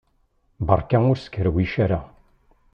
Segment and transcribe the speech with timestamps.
[0.67, 2.01] Beṛka ur skerwic ara!